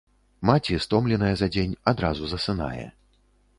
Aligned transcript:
Маці, 0.49 0.77
стомленая 0.85 1.29
за 1.43 1.47
дзень, 1.57 1.77
адразу 1.93 2.23
засынае. 2.35 2.91